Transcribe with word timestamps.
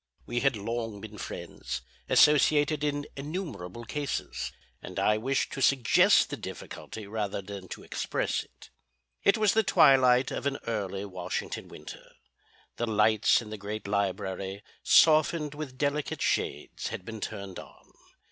We 0.25 0.39
had 0.39 0.55
long 0.57 0.99
been 0.99 1.19
friends; 1.19 1.83
associated 2.09 2.83
in 2.83 3.05
innumerable 3.15 3.85
cases, 3.85 4.51
and 4.81 4.97
I 4.97 5.19
wished 5.19 5.53
to 5.53 5.61
suggest 5.61 6.31
the 6.31 6.37
difficulty 6.37 7.05
rather 7.05 7.39
than 7.39 7.67
to 7.67 7.83
express 7.83 8.41
it. 8.43 8.71
It 9.23 9.37
was 9.37 9.53
the 9.53 9.61
twilight 9.61 10.31
of 10.31 10.47
an 10.47 10.57
early 10.65 11.05
Washington 11.05 11.67
winter. 11.67 12.13
The 12.77 12.87
lights 12.87 13.43
in 13.43 13.51
the 13.51 13.59
great 13.59 13.87
library, 13.87 14.63
softened 14.81 15.53
with 15.53 15.77
delicate 15.77 16.23
shades, 16.23 16.87
had 16.87 17.05
been 17.05 17.21
turned 17.21 17.59
on. 17.59 17.93